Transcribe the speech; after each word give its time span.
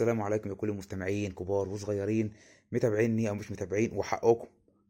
السلام 0.00 0.22
عليكم 0.22 0.50
يا 0.50 0.54
كل 0.54 0.68
المستمعين 0.68 1.32
كبار 1.32 1.68
وصغيرين 1.68 2.32
متابعيني 2.72 3.28
أو 3.28 3.34
مش 3.34 3.50
متابعين 3.52 3.90
وحقكم 3.96 4.46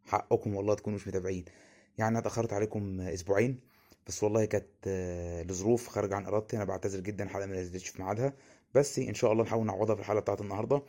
حقكم 0.07 0.55
والله 0.55 0.75
تكونوا 0.75 0.99
مش 0.99 1.09
متابعين. 1.09 1.45
يعني 1.99 2.11
أنا 2.11 2.19
اتأخرت 2.19 2.53
عليكم 2.53 3.01
أسبوعين 3.01 3.61
بس 4.07 4.23
والله 4.23 4.45
كانت 4.45 4.67
آه، 4.87 5.43
لظروف 5.43 5.89
خارجه 5.89 6.15
عن 6.15 6.27
إرادتي. 6.27 6.57
أنا 6.57 6.65
بعتذر 6.65 7.01
جدا 7.01 7.25
الحلقة 7.25 7.47
ما 7.47 7.61
نزلتش 7.61 7.89
في 7.89 8.03
ميعادها 8.03 8.33
بس 8.75 8.99
إن 8.99 9.15
شاء 9.15 9.33
الله 9.33 9.45
نحاول 9.45 9.67
نعوضها 9.67 9.95
في 9.95 10.01
الحلقة 10.01 10.21
بتاعت 10.21 10.41
النهارده. 10.41 10.83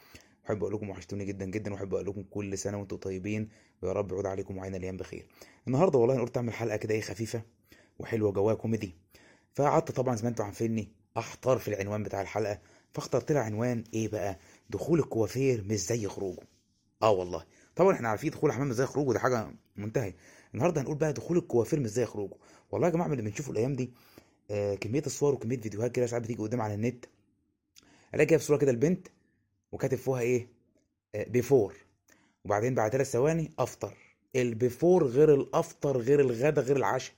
واحب 0.44 0.64
أقول 0.64 0.74
لكم 0.74 0.90
وحشتوني 0.90 1.26
جدا 1.26 1.46
جدا 1.46 1.74
وأحب 1.74 1.94
أقول 1.94 2.08
لكم 2.08 2.24
كل 2.24 2.58
سنة 2.58 2.78
وأنتم 2.78 2.98
طيبين 2.98 3.50
ويا 3.82 3.94
رب 3.94 4.12
يعود 4.12 4.26
عليكم 4.26 4.58
وعينا 4.58 4.78
الأيام 4.78 4.98
بخير. 4.98 5.26
النهارده 5.68 6.00
والله 6.00 6.16
أنا 6.16 6.24
قلت 6.24 6.38
أعمل 6.38 6.54
حلقة 6.54 6.78
كده 6.78 6.96
إيه 6.96 7.02
خفيفة 7.02 7.42
وحلوة 8.00 8.32
جواها 8.32 8.56
كوميدي. 8.56 8.96
فقعدت 9.54 9.92
طبعا 9.92 10.16
زي 10.16 10.24
ما 10.24 10.30
أنتم 10.30 10.44
عارفيني 10.44 10.92
أحتار 11.18 11.58
في 11.58 11.68
العنوان 11.68 12.04
بتاع 12.04 12.22
الحلقة 12.22 12.60
فاخترت 12.94 13.32
لها 13.32 13.42
عنوان 13.42 13.84
إيه 13.94 14.08
بقى؟ 14.08 14.40
دخول 14.70 15.00
الكوافير 15.00 15.64
مش 15.64 15.76
زي 15.80 16.08
خروجه. 16.08 16.42
آه 17.04 17.12
والله. 17.12 17.46
طبعا 17.76 17.94
إحنا 17.96 18.10
عارفين 18.10 18.30
دخول 18.30 18.50
الحمام 18.50 18.68
مش 18.70 18.76
زي 18.76 18.86
خروجه 18.86 19.14
ده 19.14 19.20
حاجة 19.20 19.52
منتهية. 19.76 20.16
النهارده 20.54 20.82
هنقول 20.82 20.96
بقى 20.98 21.14
دخول 21.14 21.38
الكوافير 21.38 21.80
مش 21.80 21.90
زي 21.90 22.06
خروجه. 22.06 22.36
والله 22.72 22.88
يا 22.88 22.94
جماعة 22.94 23.08
من 23.08 23.20
اللي 23.20 23.30
بنشوفه 23.30 23.52
الأيام 23.52 23.76
دي 23.76 23.92
آه 24.52 24.76
كمية 24.76 25.04
الصور 25.06 25.34
وكمية 25.34 25.58
فيديوهات 25.58 25.92
كده 25.92 26.06
ساعات 26.06 26.24
بتيجي 26.24 26.42
قدام 26.42 26.62
على 26.62 26.74
النت. 26.74 27.06
ألاقي 28.14 28.26
جايب 28.26 28.42
صورة 28.42 28.58
كده 28.58 28.72
البنت 28.72 29.08
وكاتب 29.72 29.98
فوقها 29.98 30.22
إيه؟ 30.22 30.48
آه 31.16 31.24
before 31.24 31.76
وبعدين 32.46 32.76
بعد 32.76 32.92
ثلاث 32.92 33.12
ثواني 33.12 33.52
after. 33.60 33.98
ال 34.36 34.46
before 34.46 35.06
غير 35.06 35.34
ال 35.36 35.46
after 35.46 35.98
غير 35.98 36.20
الغدا 36.20 36.62
غير 36.62 36.78
العشاء. 36.78 37.16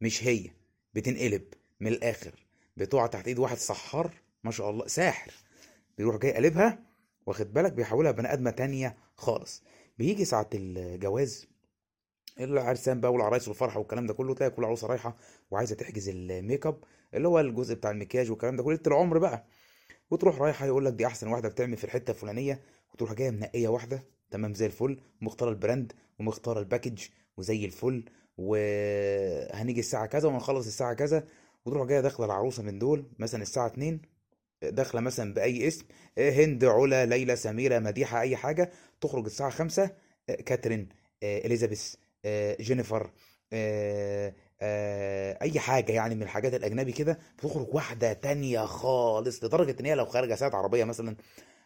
مش 0.00 0.24
هي. 0.24 0.50
بتنقلب 0.94 1.42
من 1.80 1.88
الآخر. 1.88 2.32
بتقع 2.76 3.06
تحت 3.06 3.28
إيد 3.28 3.38
واحد 3.38 3.56
سحار 3.56 4.10
ما 4.44 4.50
شاء 4.50 4.70
الله 4.70 4.86
ساحر. 4.86 5.32
بيروح 5.98 6.16
جاي 6.16 6.32
قلبها 6.34 6.78
واخد 7.26 7.52
بالك؟ 7.52 7.72
بيحولها 7.72 8.10
بني 8.10 8.32
آدمة 8.32 8.50
تانية 8.50 8.96
خالص. 9.16 9.62
بيجي 9.98 10.24
ساعة 10.24 10.50
الجواز 10.54 11.46
العرسان 12.40 13.00
بقى 13.00 13.12
والعرايس 13.12 13.48
والفرحة 13.48 13.78
والكلام 13.78 14.06
ده 14.06 14.14
كله 14.14 14.34
تلاقي 14.34 14.50
كل 14.50 14.64
عروسه 14.64 14.86
رايحة 14.86 15.16
وعايزة 15.50 15.74
تحجز 15.74 16.08
ال 16.08 16.20
make 16.20 16.66
up 16.66 16.84
اللي 17.14 17.28
هو 17.28 17.40
الجزء 17.40 17.74
بتاع 17.74 17.90
المكياج 17.90 18.30
والكلام 18.30 18.56
ده 18.56 18.62
كله 18.62 18.78
العمر 18.86 19.18
بقى. 19.18 19.44
وتروح 20.10 20.38
رايحة 20.38 20.66
يقول 20.66 20.84
لك 20.84 20.92
دي 20.92 21.06
أحسن 21.06 21.28
واحدة 21.28 21.48
بتعمل 21.48 21.76
في 21.76 21.84
الحتة 21.84 22.10
الفلانية 22.10 22.60
وتروح 22.94 23.12
جاية 23.12 23.30
منقية 23.30 23.68
واحدة. 23.68 24.04
تمام 24.30 24.54
زي 24.54 24.66
الفل. 24.66 25.00
ومختاره 25.22 25.50
ال 25.50 25.57
brand 25.57 25.92
ومختاره 26.20 26.60
ال 26.60 26.65
package 26.65 27.02
وزي 27.36 27.64
الفل. 27.64 28.04
وهنيجي 28.38 29.80
الساعة 29.80 30.06
كذا 30.06 30.28
وهنخلص 30.28 30.66
الساعة 30.66 30.94
كذا. 30.94 31.24
وتروح 31.66 31.86
جاية 31.88 32.00
داخلة 32.00 32.26
العروسة 32.26 32.62
من 32.62 32.78
دول 32.78 33.06
مثلا 33.18 33.42
الساعة 33.42 33.66
2 33.66 34.00
داخلة 34.70 35.00
مثلا 35.00 35.34
بأي 35.34 35.68
اسم 35.68 35.84
هند 36.18 36.64
علا 36.64 37.06
ليلى 37.06 37.36
سميرة 37.36 37.78
مديحة 37.78 38.20
أي 38.20 38.36
حاجة 38.36 38.70
تخرج 39.00 39.24
الساعة 39.24 39.50
5 39.50 39.90
كاترين 40.46 40.88
إليزابيث 41.22 41.94
جينيفر 42.60 43.10
أي 45.42 45.60
حاجة 45.60 45.92
يعني 45.92 46.14
من 46.14 46.22
الحاجات 46.22 46.54
الأجنبي 46.54 46.92
كده 46.92 47.18
بتخرج 47.38 47.74
واحدة 47.74 48.12
تانية 48.12 48.60
خالص 48.64 49.44
لدرجة 49.44 49.76
إن 49.80 49.86
هي 49.86 49.94
لو 49.94 50.04
خارجة 50.04 50.34
سايقة 50.34 50.56
عربية 50.56 50.84
مثلا 50.84 51.16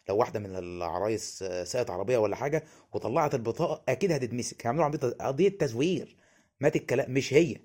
لو 0.09 0.17
واحدة 0.17 0.39
من 0.39 0.55
العرايس 0.55 1.43
ساقت 1.43 1.89
عربية 1.89 2.17
ولا 2.17 2.35
حاجة 2.35 2.63
وطلعت 2.93 3.35
البطاقة 3.35 3.83
أكيد 3.91 4.11
هتتمسك. 4.11 4.65
هيعملوا 4.65 4.85
عمليه 4.85 4.99
قضية 4.99 5.49
تزوير 5.57 6.17
مات 6.59 6.75
الكلام 6.75 7.11
مش 7.11 7.33
هي 7.33 7.55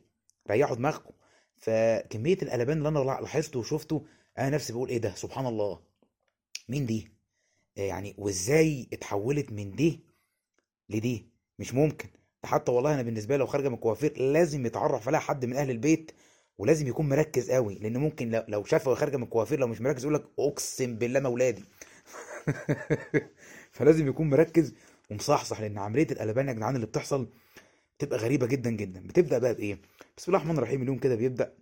ريحوا 0.51 0.77
دماغكم. 0.77 1.15
فكمية 1.57 2.39
القلبان 2.43 2.79
اللي 2.79 2.89
أنا 2.89 2.99
لاحظته 2.99 3.59
وشفته 3.59 4.05
أنا 4.39 4.51
نفسي 4.51 4.73
بقول 4.73 4.89
إيه 4.89 4.99
ده؟ 4.99 5.15
سبحان 5.15 5.47
الله. 5.47 5.81
مين 6.69 6.87
دي؟ 6.87 7.09
يعني 7.77 8.15
وإزاي 8.19 8.89
اتحولت 8.93 9.53
من 9.53 9.73
دي 9.77 10.01
لدي؟ 10.91 11.29
مش 11.59 11.75
ممكن. 11.75 12.09
ده 12.43 12.49
حتى 12.49 12.73
والله 12.73 12.95
أنا 12.95 13.03
بالنسبة 13.03 13.35
لي 13.35 13.39
لو 13.41 13.47
خارجة 13.47 13.69
من 13.69 13.75
الكوافير 13.75 14.19
لازم 14.23 14.67
يتعرف 14.67 15.09
عليها 15.09 15.21
حد 15.21 15.45
من 15.45 15.57
أهل 15.57 15.71
البيت 15.71 16.13
ولازم 16.59 16.87
يكون 16.89 17.09
مركز 17.09 17.51
قوي 17.51 17.75
لأن 17.75 17.97
ممكن 17.97 18.45
لو- 18.49 18.65
شافها 18.65 18.95
خارجة 18.95 19.17
من 19.17 19.23
الكوافير 19.23 19.59
لو 19.61 19.67
مش 19.67 19.81
مركز 19.81 20.03
يقول 20.05 20.15
لك 20.15 20.25
أقسم 20.39 20.97
بالله 20.97 21.21
ما 21.21 21.29
ولادي 21.29 21.65
فلازم 23.73 24.09
يكون 24.09 24.31
مركز 24.31 24.75
ومصحصح 25.11 25.61
لأن 25.61 25.79
عملية 25.79 26.07
القلبان 26.11 26.49
يا 26.49 26.53
جدعان 26.53 26.77
اللي 26.77 26.87
بتحصل 26.87 27.29
بتبقى 27.99 28.19
غريبة 28.19 28.47
جدا 28.47 28.71
جدا. 28.71 29.01
بتبدأ 29.07 29.39
بقى 29.39 29.55
بإيه؟ 29.55 29.75
بسم 30.19 30.33
الله 30.33 30.39
الرحمن 30.39 30.59
الرحيم. 30.59 30.83
اليوم 30.83 30.99
كده 30.99 31.15
بيبدأ 31.17 31.55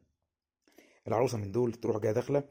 العروسة 1.08 1.38
من 1.38 1.52
دول 1.52 1.72
تروح 1.72 1.98
جاية 1.98 2.12
داخلة 2.12 2.44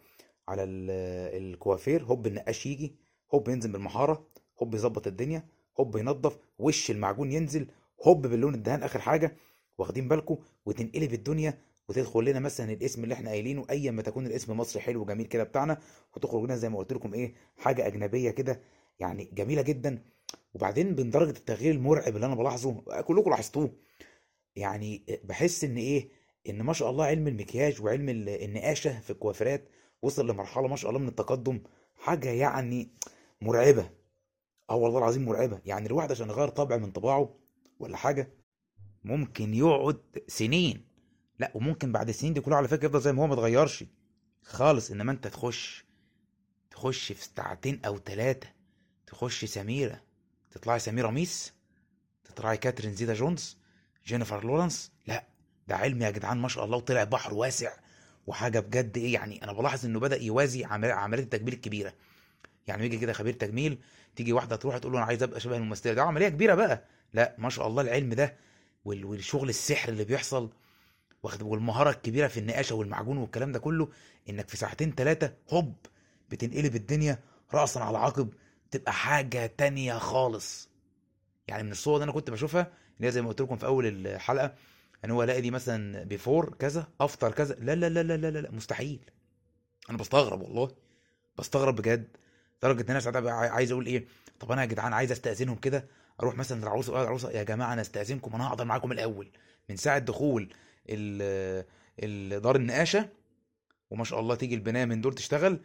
على 0.47 0.63
ال- 0.63 1.41
الكوافير 1.43 2.03
هوب 2.03 2.27
النقاش 2.27 2.65
يجي 2.65 2.95
هوب 3.33 3.49
ينزل 3.49 3.71
بالمحاره 3.71 4.27
هوب 4.61 4.73
يظبط 4.75 5.07
الدنيا 5.07 5.45
هوب 5.79 5.97
ينظف 5.97 6.37
وش 6.59 6.91
المعجون 6.91 7.31
ينزل 7.31 7.67
هوب 8.07 8.27
باللون 8.27 8.55
الدهان 8.55 8.83
آخر 8.83 8.99
حاجة 8.99 9.35
واخدين 9.77 10.07
بالكم 10.07 10.37
وتنقلب 10.65 11.13
الدنيا 11.13 11.57
وتدخل 11.89 12.25
لنا 12.25 12.39
مثلا 12.39 12.71
الاسم 12.71 13.03
اللي 13.03 13.13
إحنا 13.13 13.29
قايلينه 13.29 13.65
ايا 13.69 13.91
ما 13.91 14.01
تكون 14.01 14.25
الاسم 14.25 14.57
مصري 14.57 14.81
حلو 14.81 15.01
وجميل 15.01 15.25
كده 15.25 15.43
بتاعنا 15.43 15.77
وتخرج 16.15 16.43
لنا 16.43 16.55
زي 16.55 16.69
ما 16.69 16.77
قلت 16.77 16.93
لكم 16.93 17.13
إيه 17.13 17.33
حاجة 17.57 17.87
أجنبية 17.87 18.31
كده 18.31 18.61
يعني 18.99 19.29
جميلة 19.33 19.61
جدا. 19.61 20.03
وبعدين 20.53 20.87
من 20.95 21.09
درجه 21.09 21.29
التغيير 21.29 21.73
المرعب 21.75 22.15
اللي 22.15 22.25
أنا 22.25 22.35
بلاحظه 22.35 23.01
كلكم 23.01 23.29
لاحظتوه 23.29 23.71
يعني 24.55 25.05
بحس 25.23 25.63
إن 25.63 25.77
إيه 25.77 26.09
إن 26.49 26.61
ما 26.61 26.73
شاء 26.73 26.89
الله 26.89 27.05
علم 27.05 27.27
المكياج 27.27 27.81
وعلم 27.81 28.09
ال- 28.09 28.29
النقاشة 28.29 28.99
في 28.99 29.09
الكوافيرات 29.09 29.69
وصل 30.01 30.27
لمرحلة 30.29 30.67
ما 30.67 30.75
شاء 30.75 30.89
الله 30.89 31.01
من 31.01 31.07
التقدم 31.07 31.61
حاجة 31.95 32.29
يعني 32.29 32.89
مرعبة. 33.41 33.89
آه 34.69 34.75
والله 34.75 34.99
العظيم 34.99 35.25
مرعبة. 35.25 35.61
يعني 35.65 35.87
الواحد 35.87 36.11
عشان 36.11 36.29
يغير 36.29 36.47
طبع 36.49 36.77
من 36.77 36.91
طباعه 36.91 37.35
ولا 37.79 37.97
حاجة 37.97 38.33
ممكن 39.03 39.53
يقعد 39.53 40.01
سنين. 40.27 40.85
لا 41.39 41.51
وممكن 41.55 41.91
بعد 41.91 42.09
السنين 42.09 42.33
دي 42.33 42.41
كلها 42.41 42.57
على 42.57 42.67
فكرة 42.67 42.85
يفضل 42.85 43.01
زي 43.01 43.11
ما 43.13 43.23
هو 43.23 43.27
ما 43.27 43.33
اتغيرش 43.33 43.83
خالص. 44.43 44.91
إنما 44.91 45.11
أنت 45.11 45.27
تخش 45.27 45.85
تخش 46.71 47.11
في 47.11 47.23
ساعتين 47.35 47.81
أو 47.85 47.97
ثلاثة 47.97 48.47
تخش 49.07 49.45
سميرة 49.45 50.01
تطلعي 50.51 50.79
سميرة 50.79 51.09
ميس 51.09 51.53
تطلعي 52.23 52.57
كاترين 52.57 52.93
زيتا 52.93 53.13
جونز 53.13 53.57
جينيفر 54.05 54.43
لورنس 54.45 54.91
لا. 55.07 55.23
ده 55.71 55.77
علم 55.77 56.01
يا 56.01 56.09
جدعان 56.11 56.37
ما 56.37 56.47
شاء 56.47 56.65
الله 56.65 56.77
وطلع 56.77 57.03
بحر 57.03 57.33
واسع. 57.33 57.71
وحاجة 58.27 58.59
بجد 58.59 58.97
إيه 58.97 59.13
يعني 59.13 59.43
أنا 59.43 59.53
بلاحظ 59.53 59.85
إنه 59.85 59.99
بدأ 59.99 60.21
يوازي 60.21 60.65
عمل- 60.65 60.91
عملية 60.91 61.23
التجميل 61.23 61.53
الكبيرة. 61.53 61.93
يعني 62.67 62.85
يجي 62.85 62.97
كده 62.97 63.13
خبير 63.13 63.33
تجميل 63.33 63.77
تيجي 64.15 64.33
واحدة 64.33 64.55
تروح 64.55 64.77
تقول 64.77 64.91
له 64.93 64.97
أنا 64.97 65.05
عايز 65.07 65.23
أبقى 65.23 65.39
شبه 65.39 65.57
الممثلة 65.57 65.93
دي 65.93 66.01
عملية 66.01 66.29
كبيرة 66.29 66.53
بقى. 66.55 66.83
لا 67.13 67.35
ما 67.37 67.49
شاء 67.49 67.67
الله 67.67 67.81
العلم 67.81 68.13
ده 68.13 68.35
وال- 68.85 69.05
والشغل 69.05 69.49
السحر 69.49 69.89
اللي 69.89 70.03
بيحصل 70.03 70.49
واخد 71.23 71.41
والمهارة 71.41 71.89
الكبيرة 71.89 72.27
في 72.27 72.39
النقاشة 72.39 72.75
والمعجون 72.75 73.17
والكلام 73.17 73.51
ده 73.51 73.59
كله 73.59 73.89
إنك 74.29 74.49
في 74.49 74.57
ساعتين 74.57 74.93
ثلاثة 74.97 75.33
هوب 75.49 75.75
بتنقلب 76.29 76.75
الدنيا 76.75 77.19
راسا 77.53 77.79
على 77.79 77.97
عقب 77.97 78.33
تبقى 78.71 78.93
حاجة 78.93 79.45
تانية 79.57 79.97
خالص. 79.97 80.69
يعني 81.47 81.63
من 81.63 81.71
الصور 81.71 81.93
اللي 81.95 82.03
أنا 82.03 82.11
كنت 82.11 82.29
بشوفها 82.29 82.61
اللي 82.97 83.07
هي 83.07 83.11
زي 83.11 83.21
ما 83.21 83.27
قلت 83.29 83.41
لكم 83.41 83.55
في 83.57 83.65
أول 83.65 83.85
الحلقة 84.07 84.53
ان 85.05 85.11
هو 85.11 85.23
الاقي 85.23 85.41
دي 85.41 85.51
مثلا 85.51 86.03
بيفور 86.03 86.53
كذا 86.59 86.87
افطر 87.01 87.31
كذا. 87.31 87.55
لا 87.55 87.75
لا 87.75 87.89
لا 87.89 88.03
لا 88.03 88.17
لا 88.17 88.41
لا, 88.41 88.51
مستحيل. 88.51 88.99
أنا 89.89 89.97
بستغرب 89.97 90.41
والله. 90.41 90.71
بستغرب 91.37 91.75
بجد. 91.75 92.07
لدرجة 92.63 92.91
إن 92.91 92.95
أنا 92.95 93.19
بقى 93.19 93.33
عايز 93.33 93.71
أقول 93.71 93.85
إيه؟ 93.85 94.05
طب 94.39 94.51
أنا 94.51 94.61
يا 94.61 94.65
جدعان 94.67 94.93
عايز 94.93 95.11
أستأذنهم 95.11 95.55
كده 95.55 95.85
أروح 96.21 96.35
مثلا 96.35 96.59
للعروسه 96.61 96.89
أقول 96.89 97.01
للعروسه 97.01 97.31
يا 97.31 97.43
جماعة 97.43 97.73
أنا 97.73 97.81
أستأذنكم 97.81 98.35
أنا 98.35 98.47
هقدر 98.47 98.65
معاكم 98.65 98.91
الأول. 98.91 99.31
من 99.69 99.75
ساعة 99.75 99.99
دخول 99.99 100.53
دار 102.41 102.55
النقاشة 102.55 103.09
وما 103.89 104.03
شاء 104.03 104.19
الله 104.19 104.35
تيجي 104.35 104.55
البناية 104.55 104.85
من 104.85 105.01
دول 105.01 105.13
تشتغل 105.15 105.59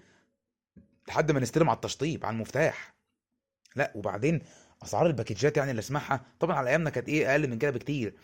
لحد 1.08 1.32
ما 1.32 1.40
نستلم 1.40 1.68
على 1.68 1.76
التشطيب 1.76 2.26
على 2.26 2.34
المفتاح. 2.34 2.94
لا 3.76 3.92
وبعدين 3.94 4.42
أسعار 4.82 5.06
الباكجات 5.06 5.56
يعني 5.56 5.70
اللي 5.70 5.80
أسمعها 5.80 6.26
طبعا 6.40 6.56
على 6.56 6.70
أيامنا 6.70 6.90
كانت 6.90 7.08
إيه؟ 7.08 7.32
أقل 7.32 7.48
من 7.48 7.58
كده 7.58 7.70
بكتير. 7.70 8.14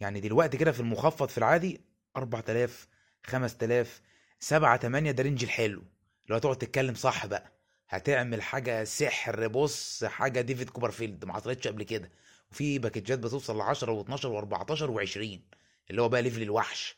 يعني 0.00 0.20
دلوقتي 0.20 0.56
كده 0.56 0.72
في 0.72 0.80
المخفض 0.80 1.28
في 1.28 1.38
العادي 1.38 1.80
4000 2.16 2.88
5000 3.26 4.02
7 4.40 4.76
8 4.78 5.10
ده 5.10 5.22
range 5.22 5.42
الحلو. 5.44 5.82
لو 6.28 6.36
هتقعد 6.36 6.56
تتكلم 6.58 6.94
صح 6.94 7.26
بقى 7.26 7.52
هتعمل 7.88 8.42
حاجة 8.42 8.84
سحر 8.84 9.48
بص 9.48 10.04
حاجة 10.04 10.40
ديفيد 10.40 10.70
كوبرفيلد 10.70 11.24
ما 11.24 11.32
حصلتش 11.32 11.68
قبل 11.68 11.82
كده. 11.82 12.10
وفي 12.50 12.78
باكجات 12.78 13.18
بتوصل 13.18 13.58
ل 13.58 13.60
10 13.60 14.02
و12 14.02 14.08
و14 14.20 14.80
و20 14.80 15.38
اللي 15.90 16.02
هو 16.02 16.08
بقى 16.08 16.22
level 16.22 16.42
الوحش. 16.42 16.96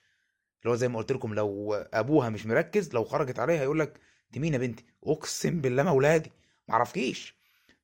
اللي 0.62 0.70
هو 0.70 0.74
زي 0.76 0.88
ما 0.88 0.98
قلت 0.98 1.12
لكم 1.12 1.34
لو 1.34 1.74
أبوها 1.74 2.28
مش 2.28 2.46
مركز 2.46 2.94
لو 2.94 3.04
خرجت 3.04 3.38
عليها 3.38 3.60
هيقول 3.60 3.78
لك 3.80 4.00
انت 4.26 4.38
مين 4.38 4.52
يا 4.54 4.58
بنتي 4.58 4.84
أقسم 5.04 5.60
بالله 5.60 5.82
ما 5.82 5.90
أولادي 5.90 6.32
ما 6.68 6.74
أعرفكيش. 6.74 7.34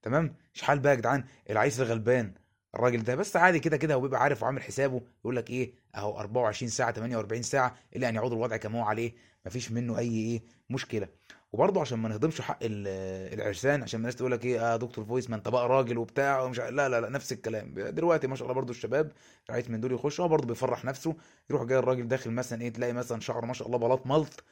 تمام؟ 0.02 0.36
إيش 0.52 0.68
حال 0.68 0.78
بقى 0.78 0.92
يا 0.92 0.98
جدعان 0.98 1.24
العريس 1.50 1.80
الغلبان 1.80 2.34
الراجل 2.74 3.02
ده. 3.04 3.14
بس 3.14 3.36
عادي 3.36 3.58
كده 3.60 3.76
كده 3.76 3.94
هو 3.94 4.00
بيبقى 4.00 4.20
عارف 4.22 4.42
وعامل 4.42 4.62
حسابه. 4.62 5.02
يقول 5.20 5.36
لك 5.36 5.50
إيه؟ 5.50 5.74
أهو 5.96 6.18
24 6.18 6.68
ساعة 6.70 6.92
48 6.92 7.42
ساعة 7.42 7.74
إلى 7.96 8.08
أن 8.08 8.14
يعود 8.14 8.32
الوضع 8.32 8.56
كما 8.56 8.78
هو 8.80 8.84
عليه. 8.84 9.12
مفيش 9.46 9.72
منه 9.72 9.98
أي 9.98 10.08
إيه؟ 10.10 10.42
مشكلة. 10.70 11.08
وبرضه 11.52 11.80
عشان 11.80 11.98
ما 11.98 12.08
نهضمش 12.08 12.40
حق 12.40 12.58
ال- 12.62 13.34
العرسان 13.40 13.82
عشان 13.82 14.00
الناس 14.00 14.16
تقول 14.16 14.32
لك 14.32 14.44
إيه؟ 14.44 14.74
آه 14.74 14.76
دكتور 14.76 15.04
فويس 15.04 15.30
ما 15.30 15.36
أنت 15.36 15.48
بقى 15.48 15.68
راجل 15.68 15.98
وبتاع 15.98 16.42
ومش 16.42 16.58
لا 16.60 16.70
لا 16.88 17.00
لا 17.00 17.08
نفس 17.08 17.32
الكلام. 17.32 17.74
دلوقتي 17.74 18.26
ما 18.26 18.36
شاء 18.36 18.44
الله 18.44 18.54
برضه 18.54 18.70
الشباب 18.70 19.12
عايز 19.50 19.70
من 19.70 19.80
دول 19.80 19.92
يخش 19.92 20.20
هو 20.20 20.28
برضه 20.28 20.46
بيفرح 20.46 20.84
نفسه. 20.84 21.16
يروح 21.50 21.62
جاي 21.64 21.78
الراجل 21.78 22.08
داخل 22.08 22.30
مثلا 22.30 22.62
إيه؟ 22.62 22.72
تلاقي 22.72 22.92
مثلا 22.92 23.20
شعره 23.20 23.46
ما 23.46 23.52
شاء 23.52 23.66
الله 23.68 23.78
بلاط 23.78 24.06
ملط. 24.06 24.44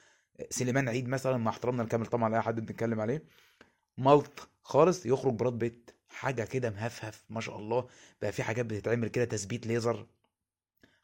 سليمان 0.50 0.88
عيد 0.88 1.08
مثلا 1.08 1.36
مع 1.36 1.50
احترامنا 1.50 1.82
الكامل 1.82 2.06
طبعا 2.06 2.28
لاي 2.28 2.40
حد 2.40 2.60
بنتكلم 2.60 3.00
عليه. 3.00 3.22
ملط 3.98 4.48
خالص 4.62 5.06
يخرج 5.06 5.32
براد 5.34 5.52
بيت. 5.58 5.90
حاجة 6.12 6.44
كده 6.44 6.70
مهفهف 6.70 7.24
ما 7.30 7.40
شاء 7.40 7.58
الله. 7.58 7.88
بقى 8.22 8.32
في 8.32 8.42
حاجات 8.42 8.66
بتتعمل 8.66 9.08
كده 9.08 9.24
تثبيت 9.24 9.66
ليزر. 9.66 10.06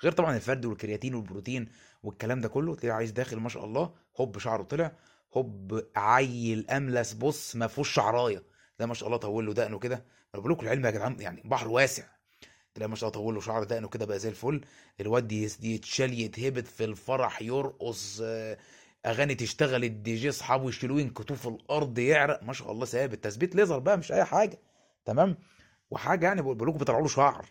غير 0.03 0.13
طبعا 0.13 0.37
الفرد 0.37 0.65
والكيراتين 0.65 1.15
والبروتين 1.15 1.69
والكلام 2.03 2.41
ده 2.41 2.49
كله 2.49 2.75
تلاقيه 2.75 2.93
عايز 2.97 3.11
داخل 3.11 3.37
ما 3.37 3.49
شاء 3.49 3.65
الله. 3.65 3.95
هوب 4.21 4.39
شعره 4.39 4.63
طلع. 4.63 4.93
هوب 5.37 5.83
عيل 5.97 6.71
أملس 6.71 7.13
بص 7.13 7.57
ما 7.57 7.67
فيهوش 7.67 7.93
شعراية. 7.93 8.43
ده 8.79 8.87
ما 8.87 8.95
شاء 8.95 9.07
الله 9.07 9.19
طول 9.19 9.47
له 9.47 9.53
دقنه 9.53 9.79
كده. 9.79 10.05
أنا 10.35 10.41
بقول 10.43 10.53
لكم 10.53 10.63
العلم 10.67 10.87
يا 10.87 10.91
جدعان؟ 10.91 11.21
يعني 11.21 11.43
بحر 11.45 11.69
واسع. 11.69 12.05
تلاقي 12.75 12.91
ما 12.91 12.97
شاء 12.97 13.11
الله 13.11 13.21
طول 13.21 13.35
له 13.35 13.41
شعر 13.41 13.65
دقنه 13.65 13.89
كده 13.89 14.07
بقى 14.07 14.19
زي 14.19 14.29
الفل. 14.29 14.61
الواد 15.01 15.33
يتشال 15.63 16.21
يتهبد 16.21 16.67
في 16.67 16.85
الفرح 16.85 17.43
يرقص 17.43 18.21
آه، 18.25 18.59
أغاني 19.07 19.35
تشتغل 19.35 19.85
الدي 19.85 20.15
جي 20.17 20.29
اصحابه 20.29 20.69
يشيلوه 20.69 21.01
ينكتوه 21.01 21.37
في 21.37 21.47
الأرض 21.47 21.99
يعرق. 21.99 22.43
ما 22.43 22.53
شاء 22.53 22.73
الله 22.73 22.87
ثابت. 22.87 23.25
تثبيت 23.25 23.55
ليزر 23.57 23.79
بقى 23.79 23.99
مش 23.99 24.13
أي 24.13 24.25
حاجة. 24.25 24.59
تمام؟ 25.05 25.37
وحاجة 25.91 26.27
يعني 26.27 26.43
بقول 26.43 26.69
لكم 26.69 26.79
بيطلعوا 26.79 27.03
له 27.03 27.09
شعر 27.09 27.47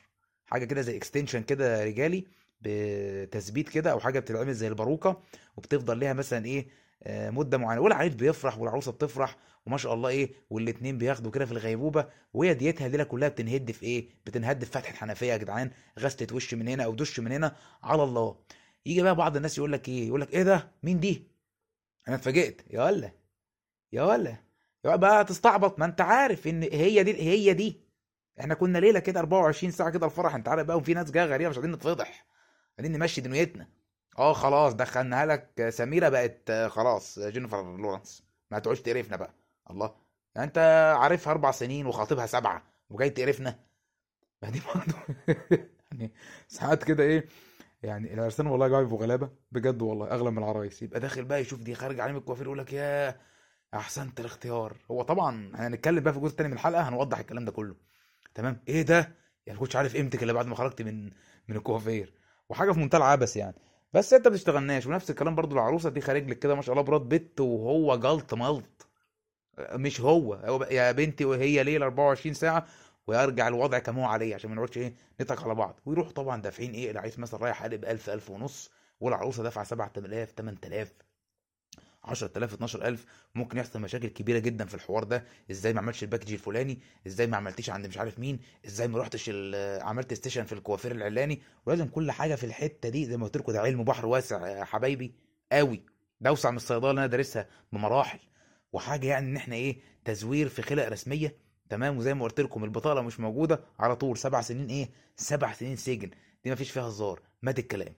حاجة 0.45 0.65
كده 0.65 0.81
زي 0.81 0.97
اكستنشن 0.97 1.43
كده 1.43 1.83
رجالي 1.83 2.25
بتثبيت 2.61 3.69
كده 3.69 3.91
أو 3.91 3.99
حاجة 3.99 4.19
بتتعمل 4.19 4.53
زي 4.53 4.67
الباروكة 4.67 5.21
وبتفضل 5.57 5.97
ليها 5.97 6.13
مثلا 6.13 6.45
إيه 6.45 6.67
آه، 7.03 7.29
مدة 7.29 7.57
معينة. 7.57 7.81
والعريس 7.81 8.15
بيفرح 8.15 8.57
والعروسة 8.57 8.91
بتفرح 8.91 9.37
وما 9.65 9.77
شاء 9.77 9.93
الله 9.93 10.09
إيه 10.09 10.31
والاتنين 10.49 10.97
بياخدوا 10.97 11.31
كده 11.31 11.45
في 11.45 11.51
الغيبوبة. 11.51 12.09
وهي 12.33 12.53
ديتها 12.53 12.85
الليلة 12.87 13.03
كلها 13.03 13.29
بتنهد 13.29 13.71
في 13.71 13.83
إيه 13.83 14.09
بتنهد 14.25 14.63
في 14.63 14.71
فتحة 14.71 14.93
حنفية 14.95 15.25
يا 15.31 15.37
جدعان. 15.37 15.71
غسله 15.99 16.27
وش 16.35 16.53
من 16.53 16.67
هنا 16.67 16.83
أو 16.83 16.95
دش 16.95 17.19
من 17.19 17.31
هنا 17.31 17.55
على 17.83 18.03
الله. 18.03 18.35
يجي 18.85 19.01
بقى 19.01 19.15
بعض 19.15 19.35
الناس 19.35 19.57
يقول 19.57 19.71
لك 19.71 19.89
إيه 19.89 20.07
يقول 20.07 20.21
لك 20.21 20.33
إيه 20.33 20.43
ده؟ 20.43 20.71
مين 20.83 20.99
دي؟ 20.99 21.23
أنا 22.07 22.15
اتفاجئت. 22.15 22.61
يا 22.69 22.83
ولا؟ 22.83 23.11
يا 23.93 24.03
ولا؟ 24.03 24.35
بقى 24.83 25.25
تستعبط. 25.25 25.79
ما 25.79 25.85
انت 25.85 26.01
عارف 26.01 26.47
إن 26.47 26.63
هي 26.63 27.03
دي 27.03 27.13
هي 27.23 27.53
دي. 27.53 27.81
إحنا 28.39 28.53
كنا 28.53 28.77
ليلة 28.77 28.99
كده 28.99 29.19
24 29.19 29.71
ساعة 29.71 29.89
كده 29.89 30.05
الفرح 30.05 30.35
انت 30.35 30.47
عارف 30.47 30.65
بقى 30.67 30.77
وفي 30.77 30.93
ناس 30.93 31.11
جاية 31.11 31.25
غريبة 31.25 31.49
مش 31.49 31.55
عايزين 31.57 31.71
نتفضح. 31.71 32.25
عايزين 32.79 32.97
نمشي 32.99 33.21
دنيتنا. 33.21 33.67
آه 34.19 34.33
خلاص 34.33 34.73
دخلناها 34.73 35.25
لك. 35.25 35.69
سميرة 35.69 36.09
بقت 36.09 36.51
خلاص 36.51 37.19
جينيفر 37.19 37.77
لورنس 37.77 38.23
ما 38.51 38.59
تقعدش 38.59 38.81
تقرفنا 38.81 39.17
بقى. 39.17 39.33
الله. 39.69 39.95
يعني 40.35 40.47
انت 40.47 40.57
عارفها 40.99 41.31
أربع 41.31 41.51
سنين 41.51 41.85
وخاطبها 41.85 42.25
سبعة 42.25 42.63
وجاي 42.89 43.09
تقرفنا. 43.09 43.59
دي 44.43 44.61
برضه 44.75 44.93
يعني 45.91 46.13
ساعات 46.47 46.83
كده 46.83 47.03
إيه 47.03 47.27
يعني 47.83 48.13
العرسان 48.13 48.47
والله 48.47 48.67
جاي 48.67 48.83
بيبقوا 48.83 48.99
غلابة. 49.01 49.29
بجد 49.51 49.81
والله 49.81 50.11
أغلب 50.11 50.31
من 50.31 50.37
العرايس. 50.37 50.81
يبقى 50.81 50.99
داخل 50.99 51.25
بقى 51.25 51.41
يشوف 51.41 51.59
دي 51.61 51.75
خارج 51.75 51.99
عليه 51.99 52.11
من 52.13 52.19
الكوافير 52.19 52.45
يقول 52.45 52.57
لك 52.57 52.73
يا 52.73 53.19
أحسنت 53.73 54.19
الاختيار. 54.19 54.77
هو 54.91 55.01
طبعا 55.01 55.51
هنتكلم 55.55 55.99
بقى 56.03 56.13
في 56.13 56.19
الجزء 56.19 56.31
الثاني 56.31 56.49
من 56.49 56.53
الحلقة 56.55 56.89
هنوضح 56.89 57.19
الكلام 57.19 57.45
ده 57.45 57.51
كله. 57.51 57.75
تمام؟ 58.35 58.59
إيه 58.67 58.81
ده؟ 58.81 59.15
يعني 59.45 59.59
كنتش 59.59 59.75
عارف 59.75 59.95
قيمتك 59.95 60.23
إلا 60.23 60.33
بعد 60.33 60.45
ما 60.47 60.55
خرجت 60.55 60.81
من 60.81 61.03
من 61.47 61.55
الكوافير. 61.55 62.13
وحاجة 62.49 62.71
في 62.71 62.79
منتهى 62.79 62.97
العبث 62.97 63.37
يعني. 63.37 63.55
بس 63.93 64.13
أنت 64.13 64.27
ما 64.27 64.33
بتشتغلناش. 64.33 64.85
ونفس 64.85 65.09
الكلام 65.09 65.35
برضو 65.35 65.55
العروسة 65.55 65.89
دي 65.89 66.01
خارج 66.01 66.29
لك 66.29 66.39
كده 66.39 66.55
ما 66.55 66.61
شاء 66.61 66.73
الله 66.73 66.83
براد 66.83 67.01
بيت 67.01 67.39
وهو 67.39 67.95
جلط 67.95 68.33
ملط. 68.33 68.87
مش 69.59 70.01
هو. 70.01 70.35
يا 70.71 70.91
بنتي 70.91 71.25
وهي 71.25 71.63
ليلة 71.63 71.85
24 71.85 72.33
ساعة 72.33 72.65
ويرجع 73.07 73.47
الوضع 73.47 73.79
كما 73.79 74.01
هو 74.01 74.05
عليه 74.05 74.35
عشان 74.35 74.49
ما 74.49 74.55
نقعدش 74.55 74.77
إيه 74.77 74.93
نضحك 75.21 75.43
على 75.43 75.55
بعض. 75.55 75.79
ويروحوا 75.85 76.11
طبعا 76.11 76.41
دافعين 76.41 76.71
إيه؟ 76.71 76.91
العريس 76.91 77.19
مثلا 77.19 77.39
رايح 77.39 77.61
قالب 77.61 77.85
1000 77.85 78.09
1000 78.09 78.29
ونص 78.29 78.71
والعروسة 78.99 79.43
دافعة 79.43 79.63
7000 79.63 80.31
8000 80.31 80.93
10000 82.07 82.53
12000 82.53 83.05
ممكن 83.35 83.57
يحصل 83.57 83.81
مشاكل 83.81 84.07
كبيرة 84.07 84.39
جدا 84.39 84.65
في 84.65 84.73
الحوار 84.73 85.03
ده. 85.03 85.23
إزاي 85.51 85.73
ما 85.73 85.79
عملتش 85.81 86.03
ال 86.03 86.07
package 86.07 86.33
الفلاني؟ 86.33 86.79
إزاي 87.07 87.27
ما 87.27 87.37
عملتيش 87.37 87.69
عند 87.69 87.87
مش 87.87 87.97
عارف 87.97 88.19
مين؟ 88.19 88.39
إزاي 88.65 88.87
ما 88.87 88.99
رحتش 88.99 89.31
عملت 89.81 90.13
session 90.13 90.43
في 90.43 90.53
الكوافير 90.53 90.91
العلاني؟ 90.91 91.41
ولازم 91.65 91.87
كل 91.87 92.11
حاجة 92.11 92.35
في 92.35 92.45
الحتة 92.45 92.89
دي 92.89 93.05
زي 93.05 93.17
ما 93.17 93.25
قلت 93.25 93.37
لكم 93.37 93.51
ده 93.51 93.61
علم 93.61 93.83
بحر 93.83 94.05
واسع 94.05 94.47
يا 94.47 94.63
حبايبي. 94.63 95.13
قوي. 95.51 95.81
ده 96.21 96.29
أوسع 96.29 96.51
من 96.51 96.57
الصيدلة 96.57 96.89
اللي 96.89 96.99
أنا 96.99 97.07
دارسها 97.07 97.47
بمراحل. 97.73 98.19
وحاجة 98.73 99.07
يعني 99.07 99.27
إن 99.29 99.35
إحنا 99.35 99.55
إيه 99.55 99.77
تزوير 100.05 100.49
في 100.49 100.61
خلق 100.61 100.87
رسمية. 100.87 101.35
تمام؟ 101.69 101.97
وزي 101.97 102.13
ما 102.13 102.23
قلت 102.23 102.39
لكم 102.41 102.63
البطاقه 102.63 103.01
مش 103.01 103.19
موجودة 103.19 103.59
على 103.79 103.95
طول. 103.95 104.17
سبع 104.17 104.41
سنين 104.41 104.67
إيه؟ 104.69 104.89
سبع 105.15 105.53
سنين 105.53 105.75
سجن. 105.75 106.09
دي 106.43 106.49
ما 106.49 106.55
فيش 106.55 106.71
فيها 106.71 106.83
هزار. 106.87 107.21
مات 107.41 107.59
الكلام. 107.59 107.93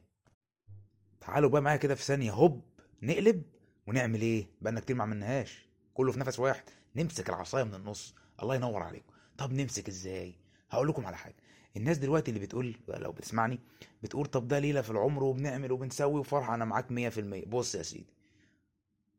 تعالوا 1.22 1.50
بقى 1.50 1.62
معايا 1.62 1.78
كده 1.78 1.96
في 1.96 2.04
ثانية. 2.04 2.32
هوب! 2.32 2.62
نقلب. 3.02 3.44
ونعمل 3.90 4.22
إيه؟ 4.22 4.48
بقالنا 4.62 4.80
كتير 4.80 4.96
ما 4.96 5.04
عملناهاش. 5.04 5.68
كله 5.94 6.12
في 6.12 6.20
نفس 6.20 6.40
واحد. 6.40 6.64
نمسك 6.96 7.30
العصاية 7.30 7.64
من 7.64 7.76
النص. 7.76 8.16
الله 8.44 8.56
ينور 8.56 8.84
عليكم. 8.84 9.14
طب 9.38 9.54
نمسك 9.54 9.88
إزاي؟ 9.88 10.36
هقول 10.70 10.88
لكم 10.88 11.06
على 11.06 11.18
حاجة. 11.18 11.36
الناس 11.78 11.98
دلوقتي 11.98 12.32
اللي 12.32 12.40
بتقول 12.40 12.76
لو 12.88 13.12
بتسمعني 13.12 13.60
بتقول 14.04 14.26
طب 14.26 14.48
ده 14.48 14.60
ليلة 14.60 14.82
في 14.82 14.90
العمر 14.90 15.24
وبنعمل 15.24 15.72
وبنسوي 15.72 16.20
وفرحة. 16.20 16.56
أنا 16.56 16.66
معاك 16.66 16.86
100% 16.92 17.48
بص 17.48 17.76
يا 17.76 17.84
سيدي. 17.84 18.14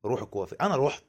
روح 0.04 0.22
الكوافير 0.22 0.58
أنا 0.60 0.76
رحت 0.76 1.04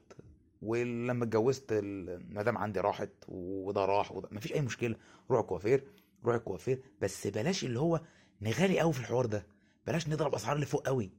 ولما 0.62 1.24
اتجوزت 1.24 1.66
المدام 1.70 2.58
عندي 2.58 2.80
راحت 2.80 3.10
وده 3.28 3.84
راح 3.84 4.12
وده. 4.12 4.28
مفيش 4.32 4.52
أي 4.52 4.60
مشكلة. 4.60 4.96
روح 5.30 5.40
الكوافير 5.40 5.84
روح 6.24 6.34
الكوافير 6.34 6.82
بس 7.00 7.26
بلاش 7.26 7.64
اللي 7.64 7.80
هو 7.80 8.00
نغالي 8.40 8.80
قوي 8.80 8.92
في 8.92 9.00
الحوار 9.00 9.26
ده. 9.26 9.46
بلاش 9.86 10.08
نضرب 10.08 10.34
أسعار 10.34 10.54
اللي 10.54 10.66
فوق 10.66 10.86
قوي. 10.86 11.10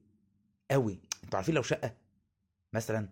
قوي. 0.72 1.00
أنتوا 1.24 1.38
عارفين 1.38 1.56
لو 1.56 1.62
شقة 1.62 2.03
مثلا 2.73 3.09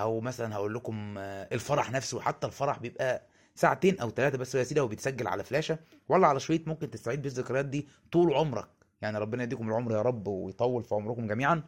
أو 0.00 0.20
مثلا 0.20 0.54
هقول 0.54 0.74
لكم 0.74 1.14
آه، 1.18 1.48
الفرح 1.52 1.90
نفسه 1.90 2.20
حتى 2.20 2.46
الفرح 2.46 2.78
بيبقى 2.78 3.22
ساعتين 3.54 3.98
أو 4.00 4.10
ثلاثة 4.10 4.38
بس 4.38 4.54
يا 4.54 4.64
سيدي 4.64 4.80
هو 4.80 4.88
بيتسجل 4.88 5.26
على 5.28 5.44
فلاشة. 5.44 5.78
ولا 6.08 6.26
على 6.26 6.40
شريط 6.40 6.68
ممكن 6.68 6.90
تستعيد 6.90 7.22
بيه 7.22 7.28
الذكريات 7.28 7.64
دي 7.64 7.88
طول 8.12 8.34
عمرك. 8.34 8.68
يعني 9.02 9.18
ربنا 9.18 9.42
يديكم 9.42 9.68
العمر 9.68 9.92
يا 9.92 10.02
رب 10.02 10.26
ويطول 10.28 10.84
في 10.84 10.94
عمركم 10.94 11.26
جميعا. 11.26 11.62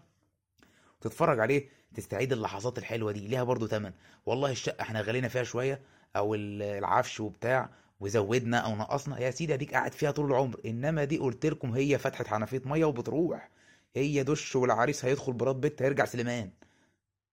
تتفرج 1.01 1.41
عليه 1.41 1.69
تستعيد 1.95 2.33
اللحظات 2.33 2.79
الحلوة 2.79 3.13
دي 3.13 3.29
ليها 3.29 3.43
برضو 3.45 3.67
تمن. 3.67 3.93
والله 4.27 4.51
الشقة 4.51 4.83
إحنا 4.83 5.01
غلينا 5.01 5.29
فيها 5.29 5.43
شوية 5.43 5.81
أو 6.17 6.35
ال- 6.35 6.63
العفش 6.63 7.21
وبتاع 7.21 7.71
وزودنا 8.01 8.59
أو 8.59 8.77
نقصنا. 8.77 9.21
يا 9.21 9.31
سيدي 9.31 9.55
أديك 9.55 9.73
قاعد 9.75 9.93
فيها 9.93 10.11
طول 10.11 10.27
العمر. 10.31 10.61
إنما 10.67 11.05
دي 11.05 11.19
قلت 11.19 11.47
لكم 11.47 11.71
هي 11.73 11.99
فتحه 11.99 12.25
حنفية 12.25 12.63
مية 12.65 12.85
وبتروح. 12.85 13.51
هي 13.97 14.23
دش 14.23 14.57
والعريس 14.57 15.05
هيدخل 15.05 15.33
براد 15.33 15.61
بيت 15.61 15.83
هيرجع 15.83 16.05
سليمان. 16.05 16.51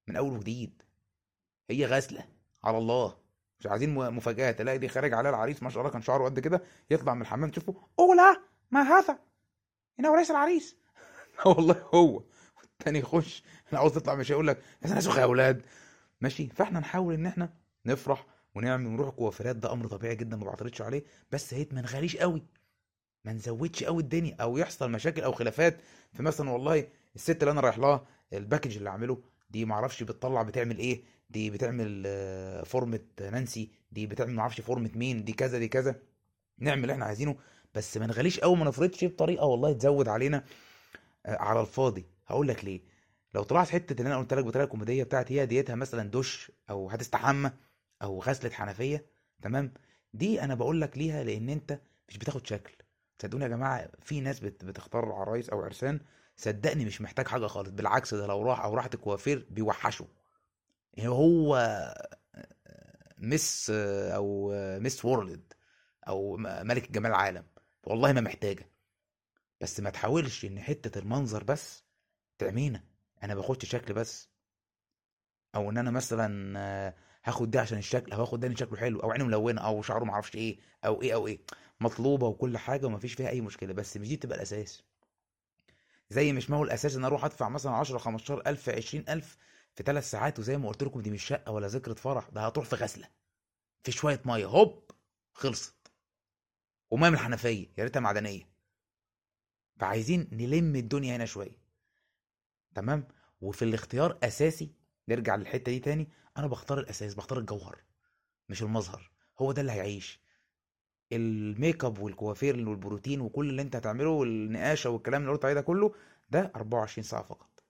من 0.08 0.16
أول 0.16 0.34
وجديد. 0.34 0.82
هي 1.70 1.86
غسله 1.86 2.26
على 2.64 2.78
الله. 2.78 3.18
مش 3.60 3.68
عايزين 3.68 3.96
م- 3.96 4.18
مفاجآت. 4.18 4.60
تلاقي 4.60 4.78
دي 4.78 4.88
خارج 4.88 5.14
عليها 5.14 5.30
العريس 5.32 5.64
ما 5.64 5.70
شاء 5.70 5.80
الله 5.80 5.92
كان 5.92 6.02
شعره 6.02 6.24
قد 6.26 6.40
كده 6.40 6.62
يطلع 6.92 7.14
من 7.14 7.22
الحمام 7.22 7.50
تشوفه 7.50 7.76
اولا 8.00 8.42
ما 8.72 8.82
هذا. 8.82 9.20
انه 10.00 10.16
ليس 10.18 10.32
العريس. 10.32 10.76
والله 11.46 11.82
هو. 11.94 12.24
والتاني 12.58 13.00
يخش. 13.00 13.44
أنا 13.72 13.80
عاوز 13.80 13.92
تطلع 13.94 14.16
مش 14.16 14.32
هيقول 14.32 14.48
لك 14.48 14.62
يا 14.86 14.90
ناس 14.90 15.08
يا 15.08 15.24
أولاد. 15.24 15.66
ماشي. 16.22 16.48
فإحنا 16.48 16.80
نحاول 16.80 17.14
إن 17.14 17.26
إحنا 17.26 17.54
نفرح 17.86 18.26
ونعمل 18.56 18.86
ونروح 18.86 19.10
كوافيرات 19.10 19.56
ده 19.56 19.72
أمر 19.74 19.88
طبيعي 19.88 20.16
جدا 20.16 20.38
ما 20.38 20.46
بعترضش 20.46 20.82
عليه. 20.82 21.04
بس 21.32 21.54
هي 21.54 21.74
ما 21.74 21.82
نغاليش 21.82 22.18
قوي. 22.18 22.44
ما 23.26 23.34
نزودش 23.34 23.84
قوي 23.84 24.04
الدنيا 24.04 24.36
أو 24.42 24.58
يحصل 24.58 24.92
مشاكل 24.92 25.22
أو 25.22 25.32
خلافات 25.32 25.78
في 26.14 26.24
مثلا 26.24 26.50
والله 26.50 26.88
الست 27.16 27.44
اللي 27.44 27.52
أنا 27.52 27.62
رايح 27.62 27.78
لها 27.78 28.06
الباكج 28.34 28.78
اللي 28.78 28.90
اعمله 28.90 29.22
دي 29.50 29.66
معرفش 29.66 30.04
بتطلع 30.04 30.42
بتعمل 30.44 30.78
إيه 30.78 31.04
دي 31.30 31.50
بتعمل 31.50 32.04
آه، 32.06 32.64
فورمة 32.64 33.00
نانسي 33.22 33.72
دي 33.92 34.08
بتعمل 34.08 34.34
معرفش 34.34 34.62
فورمة 34.62 34.92
مين 34.96 35.24
دي 35.24 35.34
كذا 35.34 35.58
دي 35.60 35.68
كذا. 35.68 35.96
نعمل 36.60 36.82
اللي 36.82 36.94
إحنا 36.94 37.06
عايزينه 37.06 37.36
بس 37.76 37.98
ما 37.98 38.08
نغليش 38.08 38.40
قوي 38.40 38.56
ما 38.58 38.66
نفرضش 38.66 39.06
بطريقة 39.06 39.46
والله 39.46 39.74
تزود 39.74 40.08
علينا 40.08 40.44
آه، 41.26 41.38
على 41.42 41.62
الفاضي. 41.62 42.06
هقول 42.28 42.48
لك 42.48 42.66
ليه. 42.66 42.82
لو 43.34 43.44
طلعت 43.44 43.70
حتة 43.70 43.94
اللي 44.02 44.08
أنا 44.08 44.18
قلت 44.18 44.34
لك 44.34 44.46
بطريقة 44.46 44.68
كوميدية 44.68 45.04
بتاعت 45.04 45.32
هي 45.32 45.46
ديتها 45.46 45.76
مثلا 45.76 46.10
دش 46.12 46.52
أو 46.70 46.90
هتستحمى 46.90 47.52
أو 48.02 48.20
غسلة 48.22 48.52
حنفية 48.52 49.06
تمام؟ 49.42 49.74
دي 50.14 50.42
أنا 50.44 50.56
بقول 50.56 50.82
لك 50.82 50.98
ليها 50.98 51.24
لأن 51.24 51.50
أنت 51.50 51.80
مش 52.10 52.18
بتاخد 52.18 52.48
شكل. 52.48 52.74
صدقوني 53.22 53.44
يا 53.44 53.50
جماعة 53.50 53.90
في 54.02 54.22
ناس 54.22 54.40
بت- 54.40 54.66
بتختار 54.66 55.12
عرايس 55.12 55.50
أو 55.50 55.62
عرسان 55.62 56.00
صدقني 56.38 56.86
مش 56.86 57.02
محتاج 57.02 57.28
حاجة 57.28 57.48
خالص 57.48 57.70
بالعكس 57.70 58.14
ده 58.14 58.28
لو 58.28 58.42
راح 58.42 58.60
أو 58.62 58.74
راحت 58.74 58.94
الكوافير 58.96 59.48
بيوحشوا 59.50 60.08
يعني 60.94 61.10
هو 61.10 61.58
مس 63.18 63.70
أو 64.16 64.52
مس 64.80 65.06
وورلد 65.06 65.54
أو 66.08 66.38
ملك 66.38 66.92
جمال 66.92 67.12
العالم 67.12 67.46
والله 67.84 68.14
ما 68.14 68.22
محتاجة. 68.22 68.70
بس 69.62 69.80
ما 69.80 69.90
تحاولش 69.90 70.46
إن 70.46 70.60
حتة 70.60 71.00
المنظر 71.00 71.44
بس 71.44 71.84
تعمينا. 72.38 72.84
أنا 73.24 73.36
باخدش 73.36 73.70
شكل 73.70 73.94
بس. 73.94 74.30
أو 75.56 75.70
إن 75.70 75.78
أنا 75.78 75.92
مثلا 75.92 76.94
هاخد 77.24 77.52
ده 77.52 77.62
عشان 77.62 77.78
الشكل 77.78 78.12
أو 78.12 78.22
هاخد 78.22 78.40
ده 78.40 78.56
شكله 78.56 78.78
حلو 78.78 79.00
أو 79.00 79.12
عينه 79.12 79.26
ملونة 79.26 79.62
أو 79.62 79.82
شعره 79.82 80.04
معرفش 80.04 80.36
إيه 80.36 80.60
أو 80.86 81.02
إيه 81.02 81.14
أو 81.14 81.28
إيه. 81.28 81.40
مطلوبة 81.80 82.28
وكل 82.28 82.58
حاجة 82.58 82.86
ومفيش 82.86 83.14
فيها 83.14 83.30
أي 83.30 83.42
مشكلة 83.42 83.74
بس 83.74 83.98
مش 83.98 84.08
دي 84.08 84.16
تبقى 84.16 84.38
الأساس. 84.38 84.84
زي 86.10 86.34
مش 86.34 86.50
ما 86.50 86.58
هو 86.58 86.64
الاساس 86.64 86.96
ان 86.96 87.06
أروح 87.06 87.26
أدفع 87.26 87.50
مثلا 87.50 87.72
10 87.72 87.98
15 87.98 88.42
ألف 88.48 88.70
20 88.70 89.06
ألف 89.10 89.38
في 89.76 89.84
ثلاث 89.84 90.12
ساعات 90.12 90.40
وزي 90.40 90.58
ما 90.58 90.70
قلت 90.70 90.84
لكم 90.84 91.02
دي 91.02 91.12
مش 91.12 91.24
شقة 91.24 91.52
ولا 91.52 91.68
ذكرى 91.68 91.96
فرح 91.96 92.30
ده 92.30 92.46
هتروح 92.46 92.66
في 92.66 92.76
غسلة 92.76 93.08
في 93.84 93.92
شوية 93.92 94.22
مية 94.26 94.46
هوب 94.46 94.92
خلصت. 95.34 95.92
ومية 96.92 97.10
من 97.10 97.16
الحنفية 97.16 97.68
يا 97.78 97.84
ريتها 97.84 98.00
معدنية. 98.00 98.50
فعايزين 99.80 100.30
نلم 100.32 100.76
الدنيا 100.76 101.16
هنا 101.16 101.26
شوية. 101.26 101.58
تمام؟ 102.76 103.08
وفي 103.42 103.66
الاختيار 103.66 104.18
أساسي 104.24 104.72
نرجع 105.10 105.36
للحتة 105.36 105.72
دي 105.72 105.80
تاني 105.80 106.08
أنا 106.38 106.48
بختار 106.48 106.80
الأساس 106.80 107.14
بختار 107.14 107.40
الجوهر 107.40 107.84
مش 108.50 108.64
المظهر 108.64 109.12
هو 109.40 109.52
ده 109.52 109.62
اللي 109.62 109.72
هيعيش. 109.72 110.20
الميك 111.12 111.86
اب 111.86 112.00
والكوافير 112.00 112.70
والبروتين 112.70 113.22
وكل 113.22 113.50
اللي 113.50 113.62
انت 113.62 113.76
هتعمله 113.76 114.10
والنقاشة 114.10 114.90
والكلام 114.90 115.22
اللي 115.22 115.32
قلت 115.34 115.46
عليه 115.46 115.54
ده 115.54 115.62
كله 115.62 115.94
ده 116.30 116.52
24 116.56 117.04
ساعة 117.04 117.24
فقط. 117.24 117.64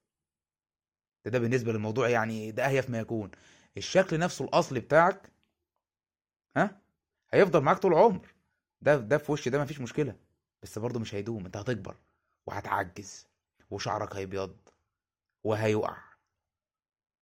ده 1.26 1.32
ده 1.32 1.40
بالنسبة 1.40 1.74
للموضوع 1.74 2.10
يعني 2.10 2.52
ده 2.52 2.66
اهيف 2.66 2.90
ما 2.90 3.00
يكون. 3.00 3.32
الشكل 3.78 4.20
نفسه 4.20 4.46
الاصلي 4.46 4.80
بتاعك 4.80 5.32
ها؟ 6.58 6.82
هيفضل 7.34 7.62
معاك 7.62 7.78
طول 7.80 7.94
العمر. 7.94 8.34
ده 8.82 8.98
ده 8.98 9.18
في 9.18 9.32
وش 9.32 9.48
ده 9.50 9.62
مفيش 9.64 9.82
مشكلة. 9.82 10.16
بس 10.64 10.80
برضه 10.80 11.00
مش 11.00 11.16
هيدوم. 11.16 11.46
انت 11.46 11.58
هتكبر 11.58 11.96
وهتعجز 12.48 13.28
وشعرك 13.72 14.16
هيبيض 14.16 14.58
وهيقع. 15.44 15.98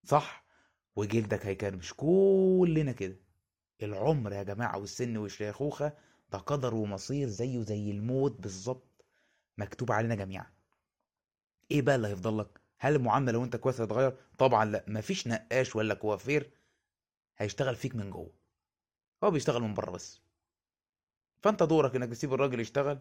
صح؟ 0.05 0.45
وجلدك 0.95 1.45
هيكرمش. 1.45 1.93
كلنا 1.97 2.91
كده. 2.91 3.15
العمر 3.83 4.33
يا 4.33 4.43
جماعة 4.43 4.77
والسن 4.77 5.17
والشيخوخة 5.17 5.93
ده 6.31 6.37
قدر 6.37 6.75
ومصير 6.75 7.27
زيه 7.27 7.61
زي 7.61 7.91
الموت 7.91 8.41
بالظبط. 8.41 9.05
مكتوب 9.57 9.91
علينا 9.91 10.15
جميعا. 10.15 10.45
إيه 11.71 11.81
بقى 11.81 11.95
اللي 11.95 12.07
هيفضل 12.07 12.37
لك؟ 12.39 12.61
هل 12.79 12.95
المعاملة 12.95 13.31
لو 13.31 13.43
أنت 13.43 13.55
كويس 13.55 13.81
هتتغير 13.81 14.17
طبعا 14.37 14.65
لا. 14.65 14.85
مفيش 14.87 15.27
نقاش 15.27 15.75
ولا 15.75 15.93
كوافير 15.93 16.51
هيشتغل 17.37 17.75
فيك 17.75 17.95
من 17.95 18.11
جوه. 18.11 18.33
هو 19.23 19.31
بيشتغل 19.31 19.61
من 19.61 19.73
بره 19.73 19.91
بس. 19.91 20.21
فأنت 21.41 21.63
دورك 21.63 21.95
إنك 21.95 22.09
تسيب 22.09 22.33
الراجل 22.33 22.59
يشتغل 22.59 22.99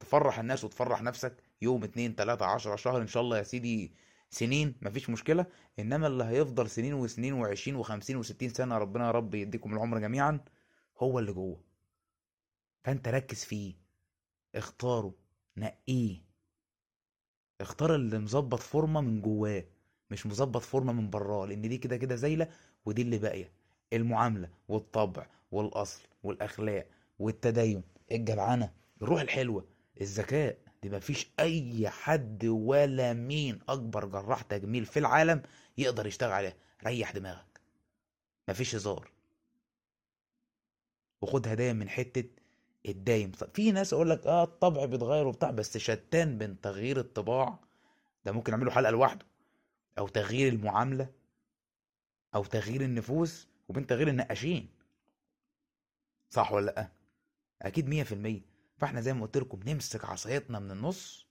تفرح 0.00 0.38
الناس 0.38 0.64
وتفرح 0.64 1.02
نفسك 1.02 1.42
يوم 1.62 1.84
اتنين 1.84 2.16
تلاتة 2.16 2.46
عشرة 2.46 2.76
شهر 2.76 3.02
إن 3.02 3.06
شاء 3.06 3.22
الله 3.22 3.38
يا 3.38 3.42
سيدي 3.42 3.94
سنين 4.30 4.74
مفيش 4.82 5.10
مشكلة. 5.10 5.46
إنما 5.78 6.06
اللي 6.06 6.24
هيفضل 6.24 6.70
سنين 6.70 6.94
وسنين 6.94 7.32
وعشرين 7.32 7.76
وخمسين 7.76 8.16
وستين 8.16 8.48
سنة 8.48 8.78
ربنا 8.78 9.06
يا 9.06 9.10
رب 9.10 9.34
يديكم 9.34 9.72
العمر 9.74 9.98
جميعا 9.98 10.40
هو 10.98 11.18
اللي 11.18 11.32
جوه. 11.32 11.60
فأنت 12.84 13.08
ركز 13.08 13.44
فيه 13.44 13.74
اختاره 14.54 15.14
نقيه. 15.56 16.22
اختار 17.60 17.94
اللي 17.94 18.18
مظبط 18.18 18.58
فورمة 18.60 19.00
من 19.00 19.20
جواه 19.22 19.64
مش 20.10 20.26
مظبط 20.26 20.62
فورمة 20.62 20.92
من 20.92 21.10
براه 21.10 21.46
لأن 21.46 21.68
دي 21.68 21.78
كده 21.78 21.96
كده 21.96 22.16
زايلة 22.16 22.48
ودي 22.86 23.02
اللي 23.02 23.18
باقية. 23.18 23.52
المعاملة 23.92 24.50
والطبع 24.68 25.26
والأصل 25.50 26.02
والأخلاق 26.22 26.86
والتدين 27.18 27.82
الجدعنة 28.12 28.72
الروح 29.02 29.20
الحلوة 29.20 29.64
الذكاء. 30.00 30.58
دي 30.82 30.90
مفيش 30.90 31.30
أي 31.40 31.90
حد 31.90 32.44
ولا 32.44 33.12
مين 33.12 33.58
أكبر 33.68 34.04
جراح 34.04 34.42
تجميل 34.42 34.86
في 34.86 34.98
العالم 34.98 35.42
يقدر 35.78 36.06
يشتغل 36.06 36.32
عليها 36.32 36.54
ريح 36.84 37.10
دماغك. 37.12 37.60
مفيش 38.48 38.74
هزار. 38.74 39.10
وخد 41.22 41.48
هدايا 41.48 41.72
من 41.72 41.88
حتة 41.88 42.24
الدايم. 42.86 43.32
في 43.32 43.72
ناس 43.72 43.92
أقول 43.92 44.10
لك 44.10 44.26
آه 44.26 44.44
الطبع 44.44 44.84
بيتغير 44.84 45.26
وبتاع 45.26 45.50
بس 45.50 45.78
شتان 45.78 46.38
بين 46.38 46.60
تغيير 46.60 47.00
الطباع 47.00 47.58
ده 48.24 48.32
ممكن 48.32 48.52
نعمله 48.52 48.70
حلقة 48.70 48.90
لوحده. 48.90 49.26
أو 49.98 50.08
تغيير 50.08 50.52
المعاملة. 50.52 51.10
أو 52.34 52.44
تغيير 52.44 52.80
النفوس 52.80 53.48
وبين 53.68 53.86
تغيير 53.86 54.08
النقاشين. 54.08 54.68
صح 56.30 56.52
ولا 56.52 56.66
لأ؟ 56.66 56.88
أكيد 57.62 57.88
مية 57.88 58.02
في 58.02 58.12
المية. 58.12 58.40
فاحنا 58.76 59.00
زي 59.00 59.12
ما 59.14 59.22
قلت 59.22 59.36
لكم 59.36 59.60
نمسك 59.66 60.04
عصايتنا 60.04 60.58
من 60.58 60.70
النص. 60.70 61.26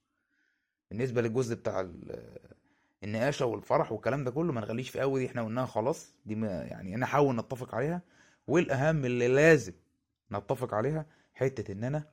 بالنسبة 0.92 1.22
للجزء 1.22 1.56
بتاع 1.56 1.80
ال- 1.82 2.40
النقاشة 3.04 3.46
والفرح 3.46 3.92
والكلام 3.92 4.24
ده 4.24 4.32
كله 4.32 4.54
ما 4.54 4.62
نغليش 4.62 4.90
في 4.90 5.00
قوي 5.00 5.20
دي 5.20 5.26
إحنا 5.28 5.44
قلناها 5.44 5.66
خلاص. 5.66 6.14
دي 6.26 6.36
ما 6.36 6.48
يعني 6.64 6.96
نحاول 6.96 7.36
نتفق 7.36 7.76
عليها 7.76 8.02
والأهم 8.48 9.06
اللي 9.06 9.28
لازم 9.28 9.74
نتفق 10.32 10.74
عليها 10.74 11.06
حتة 11.34 11.72
إن 11.72 11.84
أنا 11.84 12.04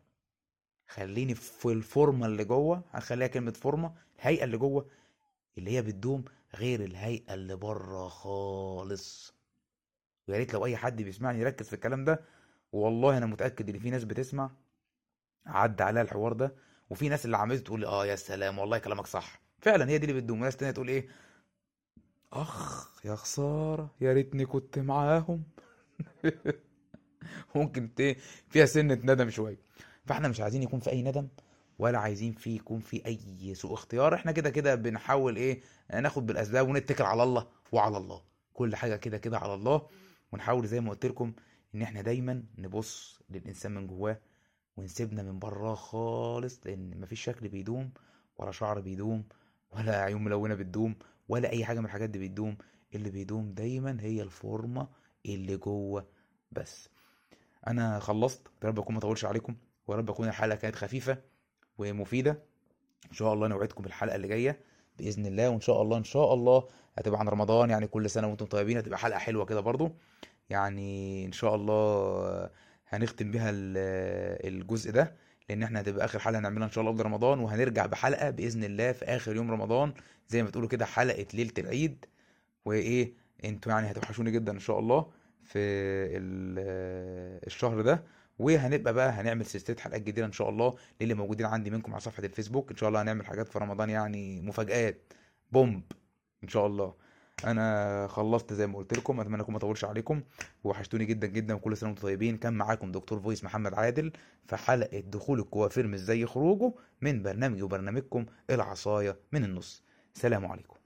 خليني 0.88 1.34
في 1.34 1.66
الفورمة 1.72 2.26
اللي 2.26 2.44
جوه 2.44 2.84
هنخليها 2.90 3.26
كلمة 3.26 3.50
فورمة 3.52 3.94
الهيئة 4.18 4.44
اللي 4.44 4.56
جوه 4.58 4.86
اللي 5.58 5.70
هي 5.70 5.82
بتدوم 5.82 6.24
غير 6.54 6.84
الهيئة 6.84 7.34
اللي 7.34 7.56
بره 7.56 8.08
خالص. 8.08 9.34
ويا 10.28 10.38
ريت 10.38 10.54
لو 10.54 10.66
أي 10.66 10.76
حد 10.76 11.02
بيسمعني 11.02 11.40
يركز 11.40 11.66
في 11.66 11.72
الكلام 11.72 12.04
ده 12.04 12.20
والله 12.72 13.16
أنا 13.18 13.26
متأكد 13.26 13.68
إن 13.68 13.78
في 13.78 13.90
ناس 13.90 14.04
بتسمع 14.04 14.50
عدى 15.46 15.82
عليها 15.82 16.02
الحوار 16.02 16.32
ده 16.32 16.54
وفي 16.90 17.08
ناس 17.08 17.25
اللي 17.25 17.37
عملت 17.37 17.66
تقول 17.66 17.84
آه 17.84 18.06
يا 18.06 18.16
سلام 18.16 18.58
والله 18.58 18.78
كلامك 18.78 19.06
صح. 19.06 19.40
فعلا 19.61 19.88
هي 19.90 19.99
دي 19.99 20.06
اللي 20.06 20.20
بتدوم. 20.20 20.40
وناس 20.40 20.56
تانية 20.56 20.72
تقول 20.72 20.88
إيه؟ 20.88 21.08
أخ 22.32 22.90
يا 23.04 23.14
خسارة 23.14 23.90
يا 24.00 24.12
ريتني 24.12 24.46
كنت 24.46 24.78
معاهم. 24.78 25.42
ممكن 27.54 27.94
ت... 27.94 28.16
فيها 28.49 28.66
سنة 28.66 28.94
ندم 28.94 29.30
شوية. 29.30 29.58
فإحنا 30.06 30.28
مش 30.28 30.40
عايزين 30.40 30.62
يكون 30.62 30.80
في 30.80 30.90
أي 30.90 31.02
ندم 31.02 31.28
ولا 31.78 31.99
عايزين 31.99 32.32
فيه 32.32 32.56
يكون 32.56 32.80
في 32.80 33.06
أي 33.06 33.54
سوء 33.54 33.75
اختيار. 33.75 34.14
إحنا 34.14 34.32
كده 34.32 34.50
كده 34.50 34.75
بنحاول 34.75 35.37
إيه؟ 35.37 35.61
ناخد 36.00 36.26
بالأسباب 36.26 36.68
ونتكل 36.68 37.04
على 37.04 37.22
الله 37.22 37.46
وعلى 37.72 37.96
الله. 37.96 38.22
كل 38.54 38.76
حاجة 38.76 38.96
كده 38.96 39.18
كده 39.18 39.38
على 39.38 39.54
الله. 39.54 39.88
ونحاول 40.32 40.66
زي 40.66 40.80
ما 40.80 40.90
قلت 40.90 41.06
لكم 41.06 41.32
إن 41.75 41.82
إحنا 41.82 42.02
دايما 42.02 42.44
نبص 42.58 43.20
للإنسان 43.30 43.75
من 43.75 43.87
جواه 43.87 44.18
ونسيبنا 44.76 45.23
من 45.23 45.38
براه 45.38 45.75
خالص 45.75 46.61
لأن 46.64 47.00
مفيش 47.00 47.25
شكل 47.25 47.49
بيدوم 47.49 47.91
ولا 48.37 48.50
شعر 48.50 48.81
بيدوم 48.81 49.25
ولا 49.71 50.02
عيون 50.02 50.25
ملونة 50.25 50.55
بتدوم 50.55 50.95
ولا 51.29 51.50
أي 51.50 51.64
حاجة 51.64 51.79
من 51.79 51.85
الحاجات 51.87 52.11
دي 52.11 52.19
بتدوم. 52.19 52.57
اللي 52.95 53.11
بيدوم 53.11 53.52
دايما 53.52 53.97
هي 54.00 54.23
الفورمة 54.23 54.88
اللي 55.26 55.57
جوه 55.57 56.07
بس. 56.52 56.88
أنا 57.67 57.99
خلصت. 57.99 58.49
يا 58.62 58.69
رب 58.69 58.79
أكون 58.79 58.95
ما 58.95 58.99
اطولش 58.99 59.25
عليكم 59.25 59.57
ويا 59.87 59.99
رب 59.99 60.11
أكون 60.11 60.29
الحلقة 60.29 60.57
كانت 60.57 60.76
خفيفة 60.76 61.19
ومفيدة. 61.79 62.43
إن 63.11 63.12
شاء 63.14 63.33
الله 63.33 63.49
نوعدكم 63.49 63.85
الحلقة 63.85 64.14
اللي 64.17 64.29
جاية 64.29 64.61
بإذن 64.99 65.26
الله 65.26 65.49
وإن 65.50 65.61
شاء 65.61 65.83
الله 65.83 65.97
إن 65.97 66.05
شاء 66.05 66.35
الله 66.35 66.69
هتبقى 66.99 67.21
عن 67.21 67.29
رمضان. 67.29 67.71
يعني 67.71 67.87
كل 67.87 68.11
سنة 68.11 68.26
وأنتم 68.29 68.47
طيبين 68.47 68.79
هتبقى 68.79 68.99
حلقة 68.99 69.19
حلوة 69.19 69.45
كده 69.45 69.61
برضو. 69.61 69.91
يعني 70.50 71.25
إن 71.26 71.33
شاء 71.33 71.55
الله 71.55 72.50
هنختم 72.92 73.30
بيها 73.30 73.50
ال- 73.50 74.49
الجزء 74.54 74.90
ده 74.90 75.14
لأن 75.49 75.62
إحنا 75.62 75.80
هتبقى 75.80 76.04
آخر 76.04 76.18
حلقة 76.18 76.40
نعملها 76.40 76.66
إن 76.66 76.72
شاء 76.72 76.82
الله 76.82 76.92
قبل 76.92 77.02
رمضان 77.04 77.38
وهنرجع 77.38 77.87
بحلقة 77.87 78.30
بإذن 78.30 78.64
الله 78.64 78.92
في 78.92 79.04
آخر 79.04 79.37
يوم 79.37 79.50
رمضان 79.50 79.92
زي 80.28 80.42
ما 80.42 80.50
تقولوا 80.50 80.68
كده 80.68 80.84
حلقة 80.87 81.26
ليلة 81.34 81.52
العيد. 81.58 82.04
وإيه 82.64 83.12
أنتوا 83.44 83.72
يعني 83.72 83.90
هتوحشوني 83.90 84.30
جدا 84.30 84.52
إن 84.52 84.58
شاء 84.58 84.78
الله 84.78 85.11
في 85.42 85.58
ال- 85.58 87.42
الشهر 87.46 87.80
ده. 87.80 88.02
وهنبقى 88.38 88.94
بقى 88.94 89.11
هنعمل 89.11 89.46
سلسلة 89.46 89.76
حلقات 89.80 90.00
جديدة 90.02 90.26
إن 90.26 90.32
شاء 90.32 90.49
الله 90.49 90.75
للي 91.00 91.14
موجودين 91.14 91.46
عندي 91.46 91.70
منكم 91.70 91.92
على 91.92 92.00
صفحة 92.00 92.25
الفيسبوك. 92.25 92.70
إن 92.70 92.76
شاء 92.76 92.88
الله 92.88 93.02
هنعمل 93.02 93.26
حاجات 93.26 93.49
في 93.49 93.58
رمضان 93.58 93.90
يعني 93.90 94.40
مفاجآت 94.40 95.12
boom 95.52 95.82
إن 96.44 96.49
شاء 96.49 96.66
الله. 96.66 96.94
أنا 97.44 98.06
خلصت 98.10 98.52
زي 98.52 98.66
ما 98.66 98.78
قلت 98.78 98.98
لكم 98.98 99.20
أتمنى 99.20 99.42
أكون 99.42 99.52
ما 99.52 99.58
اطولش 99.58 99.84
عليكم. 99.84 100.22
وحشتوني 100.64 101.04
جدا 101.04 101.26
جدا 101.26 101.54
وكل 101.54 101.76
سنة 101.76 101.88
وأنتم 101.88 102.02
طيبين. 102.02 102.36
كان 102.36 102.52
معاكم 102.52 102.92
دكتور 102.92 103.20
voice 103.21 103.44
محمد 103.44 103.74
عادل 103.74 104.12
في 104.46 104.56
حلقة 104.56 105.00
دخول 105.00 105.40
الكوافير 105.40 105.86
مش 105.86 106.00
زي 106.00 106.26
خروجه 106.26 106.72
من 107.00 107.22
برنامجي 107.22 107.62
وبرنامجكم 107.62 108.26
العصاية 108.50 109.16
من 109.32 109.44
النص. 109.44 109.84
سلام 110.14 110.46
عليكم. 110.46 110.81